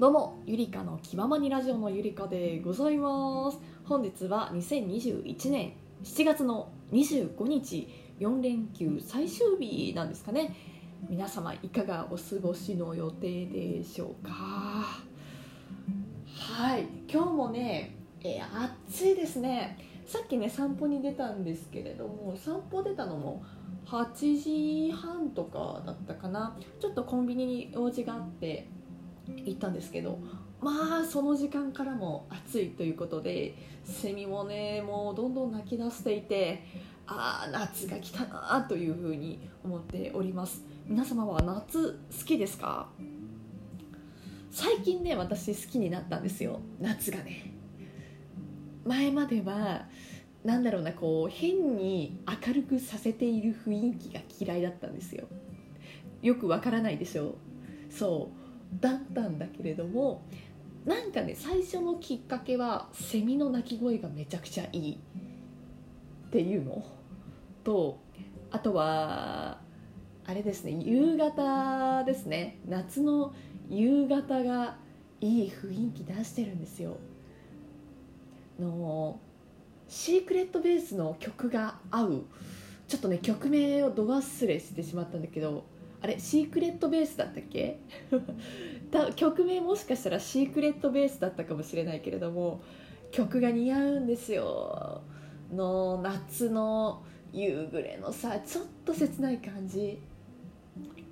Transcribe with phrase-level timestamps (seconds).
[0.00, 3.58] どうもゆりかの気ままにラジオのゆりかでございます。
[3.84, 7.86] 本日は2021年7月の25日
[8.18, 10.56] 4連休最終日なんですかね。
[11.10, 14.32] 皆様いかがお過ごしの予定でしょうか？
[14.32, 15.04] は
[16.78, 19.76] い今日もね、えー暑いですね。
[20.06, 23.44] さっきね散歩に出たんですけれども散歩出たのも
[23.84, 26.56] 8時半とかだったかな。
[26.80, 28.66] ちょっとコンビニに用事があって
[29.36, 30.18] 行ったんですけど
[30.60, 36.64] まあその時間からも暑いということでセミもねもうどんどん鳴き出していて
[37.06, 40.62] ああ夏が来たなというふうに思っております。
[40.86, 42.88] 皆様は夏好きですか？
[44.50, 46.60] 最近ね私好きになったんですよ。
[46.80, 47.52] 夏がね。
[48.84, 49.86] 前までは
[50.44, 55.26] なんだろうなこう変に明るくさせている雰囲気が嫌いだったんですよ。
[56.22, 57.28] よくわからないでしょ。
[57.28, 57.34] う
[57.90, 58.39] そう。
[58.78, 60.22] だったんだけれども
[60.84, 64.98] なんかね最初のきっかけはセミの鳴き声がめちゃくちゃいい。
[66.28, 66.84] っていうの？
[67.64, 67.98] と
[68.50, 69.58] あとは
[70.24, 72.58] あれですね夕方ですね。
[72.68, 73.34] 夏の
[73.68, 74.76] 夕方が
[75.20, 76.96] いい雰囲気出してるんですよ。
[78.60, 79.18] の
[79.88, 82.24] シークレットベースの曲が合う。
[82.86, 85.64] ちょっとね曲名をど忘れしてしまったんだけど
[86.02, 87.78] あれシークレットベースだったっけ？
[89.16, 92.60] 曲名もしかしたらシークレットベースだったかもしれないけれども
[93.12, 95.02] 曲が似合うんですよ。
[95.52, 99.98] の夏の夕暮れのさちょっと切ない感じ。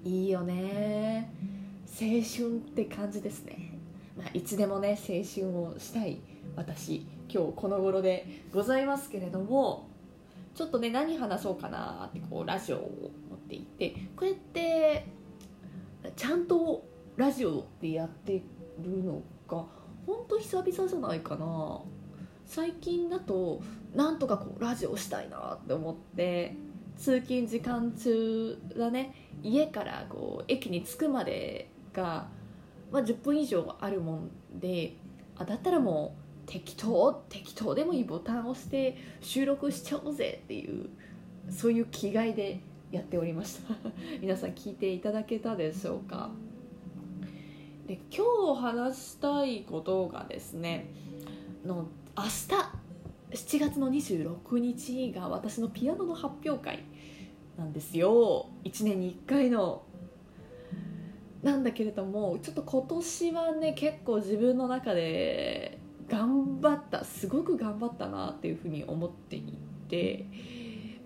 [0.04, 1.30] いいよね。
[2.00, 3.72] 青春って感じですね、
[4.16, 6.20] まあ、いつでもね青春をしたい
[6.54, 9.88] 私今日この頃でございますけれども
[10.54, 13.10] ちょっとね何話そうかなってこうラジオを
[13.48, 15.06] っていてこれって
[16.14, 16.84] ちゃんと
[17.16, 18.42] ラジオでやって
[18.80, 19.64] るのが
[20.06, 21.80] 本当久々じゃないかな。
[22.46, 23.60] 最近だと
[23.94, 26.56] なんとかこうラジオしたいなって思って
[26.96, 29.14] 通勤時間中だね。
[29.42, 32.28] 家からこう駅に着くまでが、
[32.90, 34.96] まあ、10分以上あるもんで
[35.36, 36.16] あだったらも
[36.46, 40.88] う適当適当でもいいボタンを押して収録しちゃおうぜっていう
[41.50, 42.60] そういう気概で
[42.90, 43.74] やっておりました。
[44.20, 46.30] 皆さん聞いていただけたでしょうか？
[47.86, 50.90] で今日話したいことがですね
[51.64, 52.28] の明日
[53.30, 56.84] 7月の26日が私のピアノの発表会
[57.56, 58.46] なんですよ。
[58.64, 59.82] 1年に1回の。
[61.42, 65.78] なんだけれどもちょっと今年はね結構自分の中で
[66.08, 69.56] 頑張ったすごく頑張ったなっていうふうに思ってい
[69.88, 70.26] て、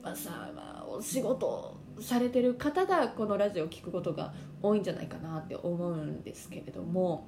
[0.03, 4.33] まあさまあ、お仕事されてる方がこのラジオを聞くことが
[4.63, 7.27] 多いんじゃないかなって思うんですけれども、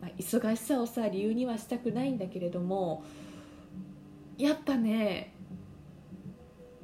[0.00, 3.04] まあ、忙しさをさ理由にはしたくないんだけれども
[4.38, 5.32] やっぱね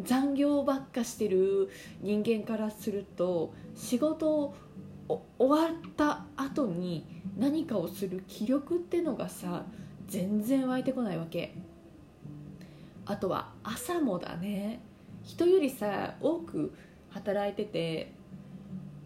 [0.02, 1.70] 残業ばっかしてる
[2.00, 4.54] 人間からすると仕事を
[5.38, 7.04] 終わった後に
[7.36, 9.64] 何かをする気力ってのがさ
[10.06, 11.54] 全然湧いてこないわけ。
[13.06, 14.80] あとは朝もだね。
[15.22, 16.72] 人よりさ多く
[17.10, 18.12] 働いてて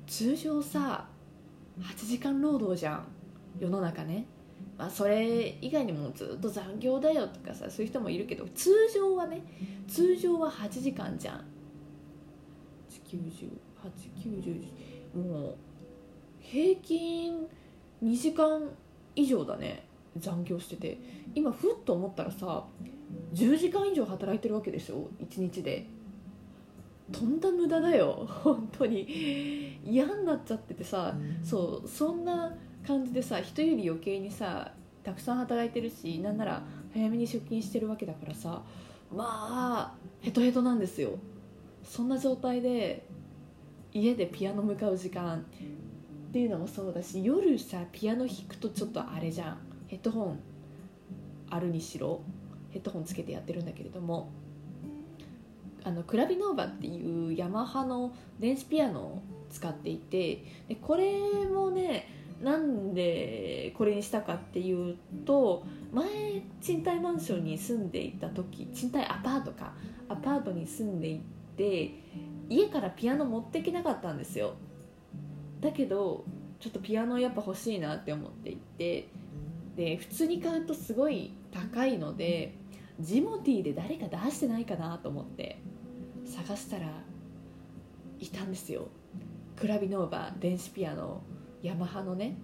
[0.06, 1.06] 通常さ
[1.80, 3.06] 8時間労働じゃん。
[3.58, 4.26] 世の中ね、
[4.76, 9.42] まあ、それ以外にもずっと残業だよとかさそういう人もいるけど通常はね
[9.86, 11.44] 通常は8時間じゃん。
[13.08, 15.56] 90890もう
[16.40, 17.46] 平均
[18.02, 18.68] 2時間
[19.14, 19.86] 以上だね
[20.16, 20.98] 残業してて。
[21.34, 22.64] 今ふっと思ったらさ
[23.32, 25.86] 10時間以上働いてるわけでしょ？1日で。
[27.12, 28.26] とんだ無駄だよ。
[28.42, 29.78] 本当に。
[29.84, 32.56] 嫌になっちゃっててさそうそんな
[32.86, 34.72] 感じでさ人より余計にさ
[35.02, 38.62] たくさん働いてるしなんなら早めに出勤してるわけだからさ
[39.14, 39.24] ま
[39.92, 41.18] あヘトヘトなんですよ。
[41.82, 43.06] そんな状態で
[43.92, 49.58] 家でピアノ向かう時間っていうのもそうだし夜さピアノ弾くとちょっとあれじゃん。
[49.86, 50.40] ヘッドホン
[51.50, 52.22] あるにしろ。
[52.70, 54.32] ヘッドホンつけてやってるんだけれども
[55.84, 62.08] あのクラビノーバっていうヤマハの電子ピアノを使っていてでこれもね
[62.42, 69.74] なんでこれにしたかっていうと前賃貸マンションに住んでいた時賃貸アパートか
[70.08, 71.20] アパートに住んでい
[71.56, 71.94] て
[72.48, 74.54] 家からピアノ持ってきなかったんですよ。
[75.60, 76.24] だけど
[76.60, 79.08] ちょっとピアノやっぱ欲しいなって思っていて
[79.76, 82.54] で普通に買うとすごい高いので
[83.00, 85.60] ジモティーで誰か出してないかなと思って
[86.24, 86.86] 探したら
[88.20, 88.88] いたんですよ。
[89.56, 91.22] クラビノーバ電子ピアノ
[91.62, 92.36] ヤマハのね。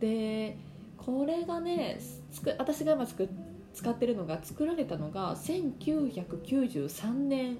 [0.00, 0.56] で
[0.96, 1.98] これがね
[2.30, 3.28] つく私が今つく
[3.72, 7.58] 使ってるのが作られたのが1993年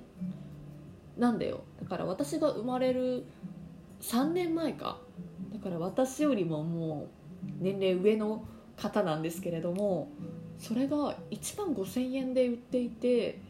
[1.17, 1.61] なんだよ。
[1.81, 3.25] だから私が生まれる
[4.01, 4.99] 3年前か。
[5.53, 7.09] だから私よりもも
[7.45, 8.45] う年齢上の
[8.77, 10.09] 方なんですけれども
[10.61, 13.41] それが1万5000円で売っていて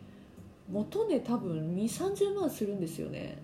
[0.70, 3.42] 元値多分2 3 0万するんですよね。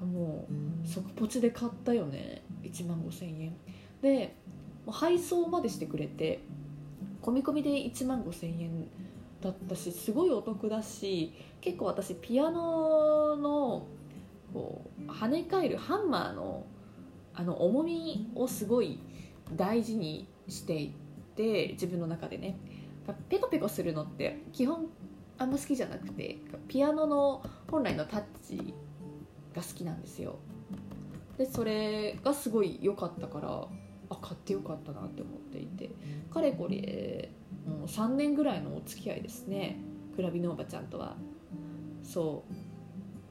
[0.00, 2.42] もう即ポチで買ったよね。
[2.62, 3.56] 1万5000円。
[4.00, 4.34] で
[4.86, 6.40] 配送までしてくれて
[7.20, 8.86] 込み込みで1万5000円
[9.42, 13.86] だったしすごいお得だし結構私ピアノの
[14.54, 16.64] こう跳ね返るハンマーの
[17.34, 18.98] あの重みをすごい
[19.54, 20.94] 大事にしてい
[21.36, 22.58] て自分の中でね。
[23.14, 24.86] ペコペコするのって基本
[25.38, 28.74] あんま好きじゃなくてピアノの本来のタッチ
[29.54, 30.38] が好きなんですよ。
[31.36, 33.68] でそれがすごい良かったから
[34.10, 35.90] あ買ってよかったなって思っていて。
[36.32, 37.30] かれこれ
[37.66, 39.78] もう3年ぐらいのお付き合いですね。
[40.16, 41.16] クラビのおばちゃんとは。
[42.02, 42.52] そう。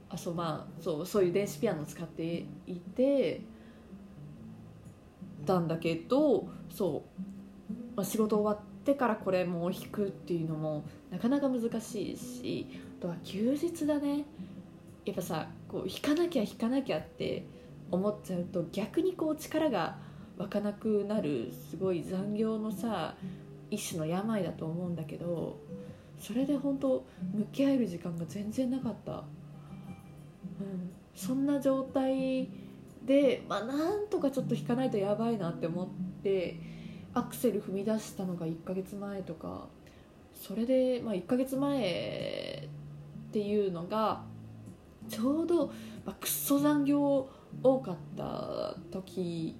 [0.09, 3.41] あそうまあそうそういう電子ピアノを使っていて
[5.45, 7.03] たんだけどそ
[7.69, 12.67] う、まあ、仕事終わってからこれも弾くっていうのもなかなか難しいし
[12.99, 14.23] あとは休日だね。
[15.05, 17.45] やっぱさこう弾かなきゃ弾かなきゃって
[17.91, 19.97] 思っちゃうと逆にこう力が
[20.37, 23.15] 湧かなくなるすごい残業のさ
[23.69, 25.59] 一種の病だと思うんだけど
[26.19, 29.23] それで本当向き合える時間が全然なかった、うん、
[31.15, 32.49] そんな状態
[33.05, 35.87] で、まあ、なんとかちょっと引かないとやばいなって思っ
[36.21, 36.76] て
[37.17, 39.67] アクセル踏み出したのが1ヶ月前とか
[40.35, 42.69] それで、まあ、1ヶ月前
[43.29, 44.21] っていうのが
[45.09, 45.67] ちょうど、
[46.05, 47.27] まあ、くっそ残業
[47.63, 49.55] 多かった時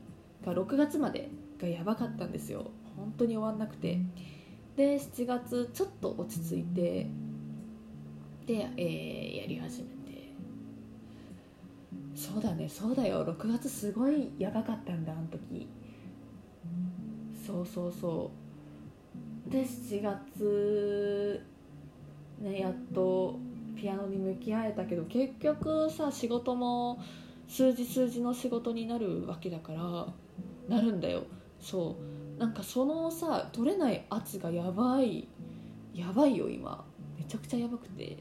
[0.46, 2.70] が6月までがやばかったんですよ。
[2.96, 4.00] 本当に終わんなくて。
[4.76, 7.08] で7月ちょっと落ち着いて
[8.46, 9.98] で、えー、やり始めて。
[12.14, 13.26] そうだねそうだよ。
[13.26, 15.68] 6月すごいやばかったんだあの時。
[17.48, 18.30] そうそうそ
[19.48, 19.50] う。
[19.50, 21.42] で7月
[22.42, 23.40] ねやっと
[23.78, 27.02] ピアノに向き合えたけど結局さ仕事も
[27.48, 30.08] 数字数字の仕事になるわけだから
[30.68, 31.24] なるんだよ。
[31.62, 31.96] そ
[32.38, 32.40] う。
[32.40, 35.30] なんかそのさ取れない圧がやばい
[35.94, 36.84] やばいよ今。
[37.18, 38.18] めちゃくちゃやばくて。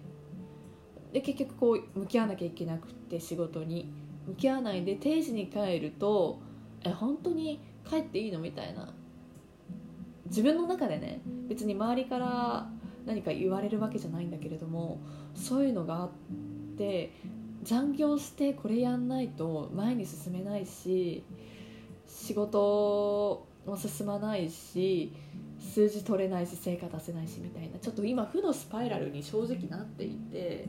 [1.12, 3.90] で結局こう向き合わなきゃいけなくって仕事に。
[4.28, 6.38] 向き合わないで定時に帰ると
[6.84, 8.38] え本当に帰っていいの？
[8.38, 8.92] みたいな。
[10.28, 12.68] 自分の中でね別に周りから
[13.06, 15.00] 何か言われるわけじゃないんだけれども
[15.34, 16.10] そういうのがあっ
[16.76, 17.12] て
[17.62, 21.24] 残業してこれやんないと前に進めないし
[22.06, 25.12] 仕事も進まないし
[25.58, 30.68] 数字取れないし成果出せないしみたいなちょっと今負のスパイラルに正直なっていて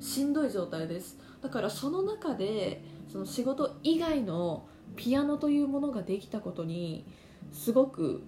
[0.00, 1.16] しんどい状態です。
[1.40, 7.04] だからその中でその仕事以外のピアノというものができたことに
[7.50, 8.22] すごく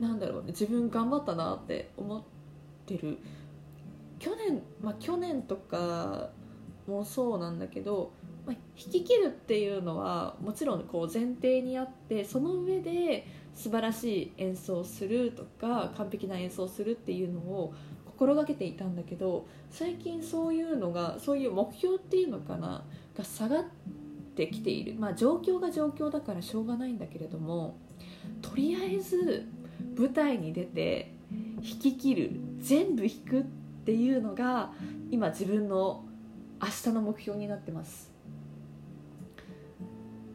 [0.00, 2.22] なんだろうね自分頑張ったなって思っ
[2.86, 3.18] てる。
[4.18, 6.30] 去年まあ去年とか
[6.88, 8.12] もそうなんだけど
[8.48, 17.74] まあ、弾き切るっていうのはもちろんこう前提にあってその上で素晴らしい演奏するとか完璧な演奏するっていうのを
[18.06, 22.84] 心がけていたんだけど最近そういうのがそういう目標っていうのかな
[23.18, 23.64] が下がっ
[24.38, 24.94] てきている。
[24.98, 27.76] まあ状況が状況だからしょうがないんだけれども
[28.40, 29.46] とりあえず
[29.96, 31.12] 舞台に出て
[31.56, 32.30] 弾き切る
[32.60, 33.44] 全部弾くっ
[33.84, 34.72] ていうのが
[35.10, 36.04] 今自分の
[36.62, 38.10] 明日の目標になってます。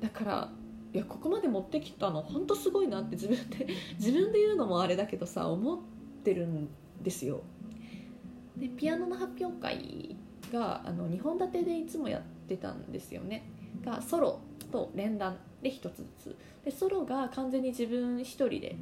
[0.01, 0.51] だから
[0.93, 3.67] いやここまで持ってきたの本当すごいなって自分で
[3.98, 5.79] 自分で言うのもあれだけどさ思っ
[6.24, 6.67] てるん
[7.01, 7.41] ですよ。
[8.57, 10.15] でピアノの発表会
[10.51, 13.52] があの2本立てでいつもやってたんですよね。
[13.84, 14.40] がソロ
[14.72, 16.36] と連弾で1つずつ。
[16.66, 18.75] でソロが完全に自分1人で、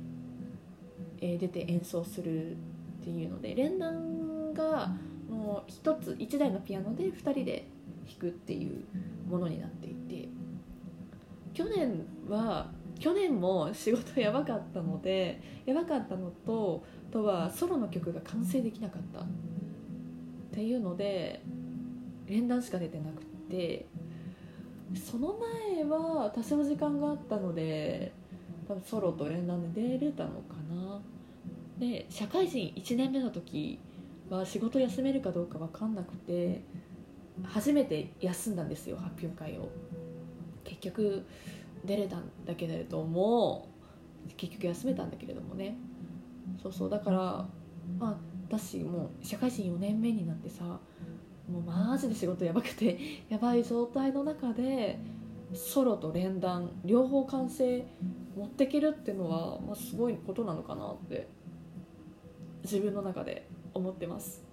[1.20, 2.56] えー、出て演奏するっ
[3.04, 4.92] ていうので連弾が
[5.30, 7.66] もう1つ1台のピアノで2人で
[8.08, 8.84] 弾くっていう
[9.28, 10.30] ものになっていて
[11.54, 19.24] 去年は去年も仕事やばかったのでやばかったのととはソロの曲が完成できなかったっ
[20.54, 21.42] ていうので
[22.28, 23.88] 連弾しか出てなくて
[24.96, 25.36] その
[25.74, 28.12] 前は多少時間があったので
[28.68, 31.02] 多分ソロと連弾で出れたのかな
[31.80, 33.80] で社会人1年目の時
[34.30, 36.62] は仕事休めるかどうか分かんなくて
[37.44, 39.70] 初めて休んだんですよ発表会を。
[40.64, 41.26] 結局
[41.84, 43.68] 出れたんだけれども
[44.38, 45.76] 結局休めたんだけれどもね
[46.62, 47.18] そうそうだから
[48.00, 48.18] まあ
[48.50, 50.80] だしもう社会人4年目になってさ
[51.52, 52.98] もうマジで仕事やばくて
[53.30, 55.00] やばい状態の中で
[55.54, 57.86] ソロと連弾両方完成
[58.38, 61.28] 持っていけるっていうのは、まあ、すごいことなのかなって
[62.64, 64.44] 自分の中で思ってます。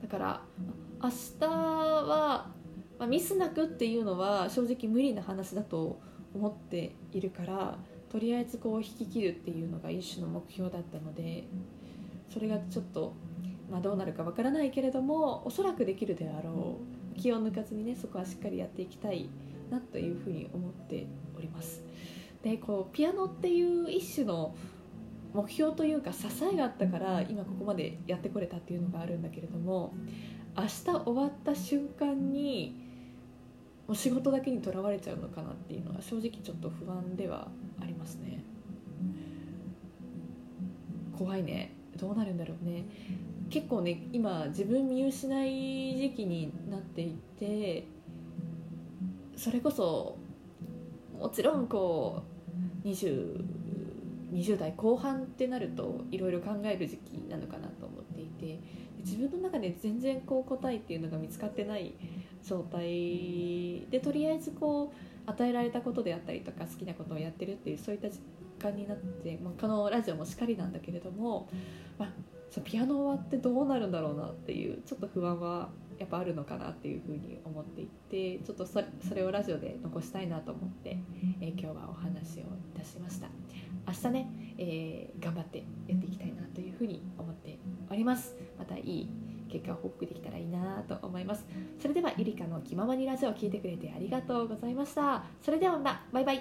[0.00, 0.42] だから
[1.00, 2.50] 明日は、
[2.98, 6.00] まあ、ミスなくっていうのは正直無理な話だと
[6.34, 7.78] 思っているから
[8.10, 11.44] とりあえずこう引き切るっていうのが一種の目標だったので
[12.32, 13.14] それがちょっと、
[13.70, 16.78] まあ、どうなるかわからないけれどもおそらくできるであろ
[17.16, 19.28] う気を抜かずにねそこはしっかりやっていきたい
[19.70, 21.82] なというふうに思っております。
[22.42, 24.54] でこうピアノっていう一種の
[25.32, 29.94] 目標というか支えがあったから今ここまでやってこれたっていうのがあるんだけれども
[30.56, 32.76] 明日終わった瞬間に
[33.86, 37.48] もう仕事だけにとらわれちゃうのかなっていうのは正直ちょっと不安では
[37.80, 38.44] ありますね。
[41.16, 41.72] 怖いね。
[41.96, 42.84] どうなるんだろうね
[43.52, 47.86] 結構ね今自分見失い時期になっていて
[49.36, 50.16] それこそ
[51.18, 52.22] もちろんこ
[52.84, 53.44] う 20,
[54.32, 58.58] 20代後半ってなるといろいろ考える時期なのかなと思っていて
[59.04, 61.92] 自分の中で全然こう答えっていうのが見つかってない
[62.42, 64.94] 状態でとりあえずこ
[65.26, 68.20] う与えられたことであったりとか好きなことをやってるっていうそういった時
[68.62, 71.48] 間になって、まあ、このラジオもしかりなんだけれども、
[71.98, 72.08] まあ、
[72.60, 80.98] ピアノ終わってどうなるんだろうなっていうちょっと不安はやっぱあるのかなっていうふうに思っていてちょっとそれそれをラジオで残したいなと思って、
[81.40, 82.44] えー、今日はお話をい
[82.78, 83.28] たしました。
[83.86, 87.58] 明日ね、えー、頑張ってやっていきたいなというふうに思って
[87.90, 88.36] おります。
[88.58, 89.08] またいい
[89.48, 91.44] 結果を報告できたらいいなと思います。
[91.80, 95.24] それではゆりかの気ままにラジオを聴いてくれてありがとうございました。
[95.42, 96.40] それではまたバイバイ